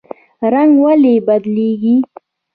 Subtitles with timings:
[0.53, 1.95] رنګ ولې بدلیږي؟